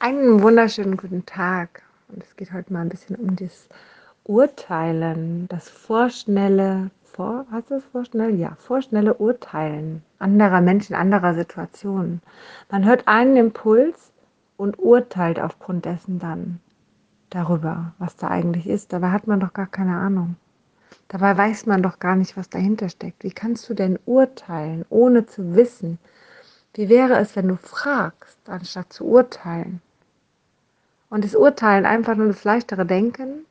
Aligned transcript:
Einen 0.00 0.42
wunderschönen 0.42 0.96
guten 0.96 1.26
Tag. 1.26 1.82
Und 2.06 2.22
es 2.22 2.36
geht 2.36 2.52
heute 2.52 2.72
mal 2.72 2.82
ein 2.82 2.88
bisschen 2.88 3.16
um 3.16 3.34
das 3.34 3.68
Urteilen, 4.22 5.48
das 5.48 5.68
vorschnelle, 5.68 6.92
vor, 7.02 7.46
hast 7.50 7.70
du 7.70 7.74
es 7.74 7.84
vorschnell? 7.84 8.36
Ja, 8.36 8.56
vorschnelle 8.60 9.14
Urteilen 9.14 10.04
anderer 10.20 10.60
Menschen, 10.60 10.94
anderer 10.94 11.34
Situationen. 11.34 12.22
Man 12.70 12.84
hört 12.84 13.08
einen 13.08 13.36
Impuls 13.36 14.12
und 14.56 14.78
urteilt 14.78 15.40
aufgrund 15.40 15.84
dessen 15.84 16.20
dann 16.20 16.60
darüber, 17.30 17.92
was 17.98 18.16
da 18.16 18.28
eigentlich 18.28 18.68
ist. 18.68 18.92
Dabei 18.92 19.10
hat 19.10 19.26
man 19.26 19.40
doch 19.40 19.52
gar 19.52 19.66
keine 19.66 19.96
Ahnung. 19.96 20.36
Dabei 21.08 21.36
weiß 21.36 21.66
man 21.66 21.82
doch 21.82 21.98
gar 21.98 22.14
nicht, 22.14 22.36
was 22.36 22.48
dahinter 22.48 22.88
steckt. 22.88 23.24
Wie 23.24 23.32
kannst 23.32 23.68
du 23.68 23.74
denn 23.74 23.98
urteilen, 24.06 24.84
ohne 24.90 25.26
zu 25.26 25.56
wissen? 25.56 25.98
Wie 26.74 26.88
wäre 26.88 27.18
es, 27.18 27.34
wenn 27.34 27.48
du 27.48 27.56
fragst, 27.56 28.38
anstatt 28.48 28.92
zu 28.92 29.04
urteilen? 29.04 29.82
Und 31.10 31.24
das 31.24 31.34
Urteilen 31.34 31.86
einfach 31.86 32.16
nur 32.16 32.26
das 32.26 32.44
leichtere 32.44 32.84
Denken, 32.84 33.46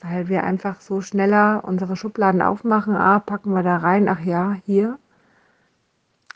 weil 0.00 0.28
wir 0.28 0.44
einfach 0.44 0.80
so 0.82 1.00
schneller 1.00 1.62
unsere 1.64 1.96
Schubladen 1.96 2.42
aufmachen, 2.42 2.94
ah, 2.94 3.18
packen 3.18 3.52
wir 3.52 3.62
da 3.62 3.78
rein, 3.78 4.08
ach 4.08 4.20
ja, 4.20 4.56
hier. 4.66 4.98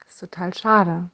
Das 0.03 0.15
ist 0.15 0.21
total 0.21 0.55
schade. 0.55 1.11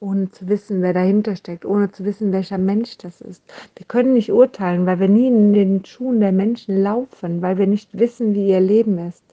Ohne 0.00 0.30
zu 0.30 0.48
wissen, 0.48 0.80
wer 0.80 0.94
dahinter 0.94 1.36
steckt, 1.36 1.66
ohne 1.66 1.90
zu 1.90 2.04
wissen, 2.04 2.32
welcher 2.32 2.58
Mensch 2.58 2.96
das 2.98 3.20
ist. 3.20 3.42
Wir 3.76 3.86
können 3.86 4.14
nicht 4.14 4.32
urteilen, 4.32 4.86
weil 4.86 5.00
wir 5.00 5.08
nie 5.08 5.28
in 5.28 5.52
den 5.52 5.84
Schuhen 5.84 6.20
der 6.20 6.32
Menschen 6.32 6.82
laufen, 6.82 7.42
weil 7.42 7.58
wir 7.58 7.66
nicht 7.66 7.98
wissen, 7.98 8.34
wie 8.34 8.48
ihr 8.48 8.60
Leben 8.60 8.98
ist. 8.98 9.25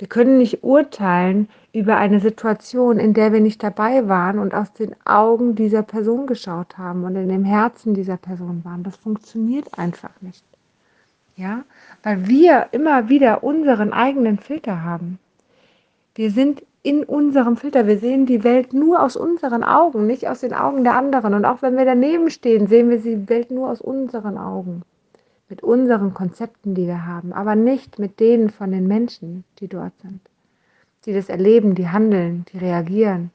Wir 0.00 0.08
können 0.08 0.38
nicht 0.38 0.64
urteilen 0.64 1.50
über 1.74 1.98
eine 1.98 2.20
Situation, 2.20 2.98
in 2.98 3.12
der 3.12 3.34
wir 3.34 3.40
nicht 3.42 3.62
dabei 3.62 4.08
waren 4.08 4.38
und 4.38 4.54
aus 4.54 4.72
den 4.72 4.96
Augen 5.04 5.56
dieser 5.56 5.82
Person 5.82 6.26
geschaut 6.26 6.78
haben 6.78 7.04
und 7.04 7.16
in 7.16 7.28
dem 7.28 7.44
Herzen 7.44 7.92
dieser 7.92 8.16
Person 8.16 8.64
waren. 8.64 8.82
Das 8.82 8.96
funktioniert 8.96 9.78
einfach 9.78 10.12
nicht. 10.22 10.42
Ja, 11.36 11.64
weil 12.02 12.26
wir 12.28 12.68
immer 12.72 13.10
wieder 13.10 13.44
unseren 13.44 13.92
eigenen 13.92 14.38
Filter 14.38 14.82
haben. 14.82 15.18
Wir 16.14 16.30
sind 16.30 16.62
in 16.82 17.04
unserem 17.04 17.58
Filter. 17.58 17.86
Wir 17.86 17.98
sehen 17.98 18.24
die 18.24 18.42
Welt 18.42 18.72
nur 18.72 19.02
aus 19.02 19.16
unseren 19.16 19.62
Augen, 19.62 20.06
nicht 20.06 20.26
aus 20.28 20.40
den 20.40 20.54
Augen 20.54 20.82
der 20.82 20.96
anderen. 20.96 21.34
Und 21.34 21.44
auch 21.44 21.60
wenn 21.60 21.76
wir 21.76 21.84
daneben 21.84 22.30
stehen, 22.30 22.68
sehen 22.68 22.88
wir 22.88 23.00
die 23.00 23.28
Welt 23.28 23.50
nur 23.50 23.68
aus 23.68 23.82
unseren 23.82 24.38
Augen 24.38 24.80
mit 25.50 25.62
unseren 25.64 26.14
Konzepten, 26.14 26.74
die 26.74 26.86
wir 26.86 27.04
haben, 27.04 27.32
aber 27.32 27.56
nicht 27.56 27.98
mit 27.98 28.20
denen 28.20 28.50
von 28.50 28.70
den 28.70 28.86
Menschen, 28.86 29.44
die 29.58 29.66
dort 29.66 29.92
sind, 30.00 30.20
die 31.04 31.12
das 31.12 31.28
erleben, 31.28 31.74
die 31.74 31.88
handeln, 31.88 32.46
die 32.52 32.58
reagieren. 32.58 33.32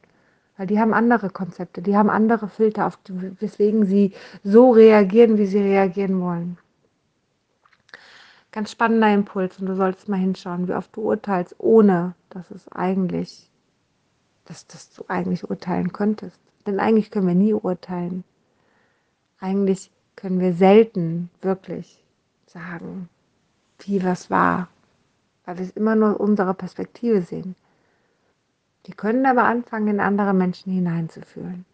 Weil 0.58 0.68
die 0.68 0.80
haben 0.80 0.94
andere 0.94 1.30
Konzepte, 1.30 1.82
die 1.82 1.98
haben 1.98 2.10
andere 2.10 2.48
Filter, 2.48 2.88
auf 2.88 2.98
die, 3.06 3.42
weswegen 3.42 3.86
sie 3.86 4.14
so 4.44 4.72
reagieren, 4.72 5.38
wie 5.38 5.46
sie 5.46 5.60
reagieren 5.60 6.22
wollen. 6.22 6.58
Ganz 8.54 8.72
spannender 8.72 9.14
Impuls 9.14 9.60
und 9.60 9.66
du 9.66 9.76
solltest 9.76 10.08
mal 10.08 10.16
hinschauen, 10.16 10.70
wie 10.70 10.74
oft 10.74 10.96
du 10.96 11.02
urteilst, 11.02 11.56
ohne 11.58 12.16
dass 12.30 12.50
es 12.52 12.72
eigentlich, 12.72 13.52
dass, 14.46 14.66
dass 14.68 14.92
du 14.92 15.04
eigentlich 15.10 15.50
urteilen 15.50 15.92
könntest. 15.92 16.40
Denn 16.66 16.80
eigentlich 16.80 17.12
können 17.12 17.28
wir 17.28 17.36
nie 17.36 17.54
urteilen. 17.54 18.24
Eigentlich 19.42 19.92
können 20.16 20.40
wir 20.40 20.54
selten 20.54 21.30
wirklich 21.42 22.05
sagen, 22.48 23.10
wie 23.80 24.04
was 24.04 24.30
war, 24.30 24.68
weil 25.46 25.58
wir 25.58 25.66
es 25.66 25.72
immer 25.72 25.96
nur 25.96 26.20
unsere 26.20 26.54
Perspektive 26.54 27.22
sehen. 27.22 27.56
Die 28.86 28.94
können 28.94 29.26
aber 29.26 29.44
anfangen, 29.44 29.88
in 29.88 30.00
andere 30.00 30.34
Menschen 30.34 30.72
hineinzufühlen. 30.72 31.66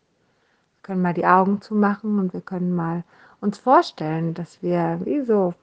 Wir 0.75 0.83
können 0.83 1.02
mal 1.02 1.13
die 1.13 1.25
Augen 1.25 1.61
zumachen 1.61 2.19
und 2.19 2.33
wir 2.33 2.41
können 2.41 2.73
mal 2.73 3.03
uns 3.39 3.58
vorstellen, 3.58 4.33
dass 4.33 4.61
wir 4.61 5.00
wie 5.03 5.22
so 5.22 5.53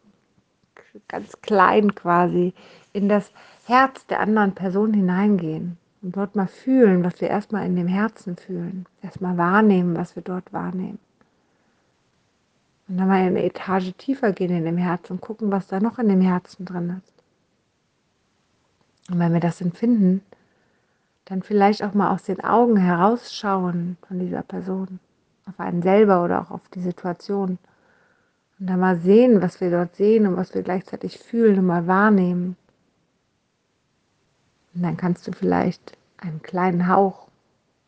ganz 1.09 1.41
klein 1.41 1.95
quasi 1.95 2.55
in 2.93 3.09
das 3.09 3.31
Herz 3.67 4.07
der 4.07 4.21
anderen 4.21 4.55
Person 4.55 4.95
hineingehen 4.95 5.79
und 6.03 6.17
dort 6.17 6.37
mal 6.37 6.47
fühlen, 6.47 7.05
was 7.05 7.21
wir 7.21 7.29
erstmal 7.29 7.67
in 7.67 7.77
dem 7.77 7.89
Herzen 7.89 8.37
fühlen. 8.37 8.87
Erstmal 9.03 9.37
wahrnehmen, 9.37 9.97
was 9.97 10.17
wir 10.17 10.23
dort 10.23 10.53
wahrnehmen. 10.53 10.99
Und 12.89 12.97
dann 12.97 13.09
mal 13.09 13.21
eine 13.21 13.45
Etage 13.45 13.93
tiefer 13.99 14.33
gehen 14.33 14.51
in 14.51 14.65
dem 14.65 14.79
Herzen 14.79 15.15
und 15.15 15.21
gucken, 15.21 15.51
was 15.53 15.67
da 15.67 15.79
noch 15.79 15.99
in 15.99 16.09
dem 16.09 16.23
Herzen 16.23 16.65
drin 16.65 17.01
ist. 17.03 17.13
Und 19.11 19.19
wenn 19.19 19.33
wir 19.33 19.41
das 19.41 19.61
empfinden, 19.61 20.23
dann 21.27 21.43
vielleicht 21.43 21.83
auch 21.83 21.93
mal 21.93 22.13
aus 22.13 22.23
den 22.23 22.43
Augen 22.43 22.77
herausschauen 22.77 23.99
von 24.07 24.19
dieser 24.19 24.43
Person, 24.43 24.99
auf 25.47 25.61
einen 25.61 25.83
selber 25.83 26.25
oder 26.25 26.41
auch 26.41 26.51
auf 26.51 26.67
die 26.75 26.81
Situation. 26.81 27.59
Und 28.59 28.67
dann 28.67 28.81
mal 28.81 28.99
sehen, 28.99 29.43
was 29.43 29.61
wir 29.61 29.71
dort 29.71 29.95
sehen 29.95 30.27
und 30.27 30.37
was 30.37 30.55
wir 30.55 30.63
gleichzeitig 30.63 31.19
fühlen 31.19 31.59
und 31.59 31.67
mal 31.67 31.87
wahrnehmen. 31.87 32.57
Und 34.75 34.83
dann 34.83 34.97
kannst 34.97 35.27
du 35.27 35.33
vielleicht 35.33 35.97
einen 36.17 36.43
kleinen 36.43 36.89
Hauch 36.89 37.28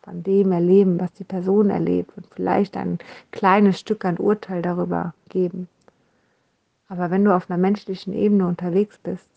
von 0.02 0.22
dem 0.22 0.52
erleben, 0.52 0.98
was 0.98 1.12
die 1.12 1.24
Person 1.24 1.70
erlebt 1.70 2.16
und 2.16 2.26
vielleicht 2.26 2.76
ein 2.76 2.98
kleines 3.30 3.78
Stück 3.78 4.04
an 4.04 4.16
Urteil 4.16 4.62
darüber 4.62 5.14
geben. 5.28 5.68
Aber 6.88 7.10
wenn 7.10 7.24
du 7.24 7.34
auf 7.34 7.50
einer 7.50 7.58
menschlichen 7.58 8.12
Ebene 8.12 8.46
unterwegs 8.46 8.98
bist, 8.98 9.28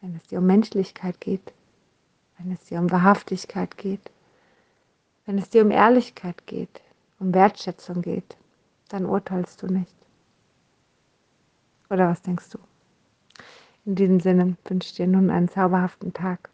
wenn 0.00 0.16
es 0.16 0.28
dir 0.28 0.40
um 0.40 0.46
Menschlichkeit 0.46 1.20
geht, 1.20 1.52
wenn 2.38 2.52
es 2.52 2.64
dir 2.64 2.78
um 2.78 2.90
Wahrhaftigkeit 2.90 3.78
geht, 3.78 4.10
wenn 5.24 5.38
es 5.38 5.48
dir 5.48 5.64
um 5.64 5.70
Ehrlichkeit 5.70 6.46
geht, 6.46 6.82
um 7.18 7.32
Wertschätzung 7.32 8.02
geht, 8.02 8.36
dann 8.88 9.06
urteilst 9.06 9.62
du 9.62 9.66
nicht. 9.66 9.94
Oder 11.88 12.08
was 12.08 12.20
denkst 12.22 12.50
du? 12.50 12.58
In 13.86 13.94
diesem 13.94 14.20
Sinne 14.20 14.56
wünsche 14.64 14.88
ich 14.88 14.94
dir 14.94 15.06
nun 15.06 15.30
einen 15.30 15.48
zauberhaften 15.48 16.12
Tag. 16.12 16.50